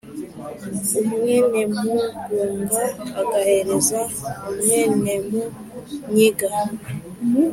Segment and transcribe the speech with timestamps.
[1.01, 2.81] umwénemugunga
[3.21, 3.99] agahereza
[4.51, 6.49] umwénemúnyiga